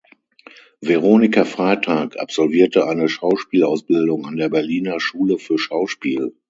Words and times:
Veronika 0.81 1.45
Freitag 1.45 2.19
absolvierte 2.19 2.87
eine 2.87 3.07
Schauspiel-Ausbildung 3.07 4.25
an 4.25 4.35
der 4.35 4.49
Berliner 4.49 4.99
Schule 4.99 5.37
für 5.37 5.59
Schauspiel. 5.59 6.33